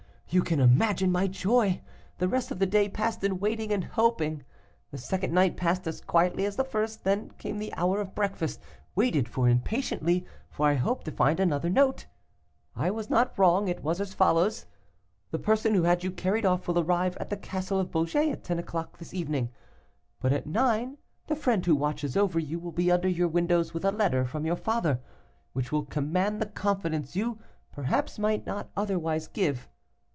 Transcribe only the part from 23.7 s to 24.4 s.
with a letter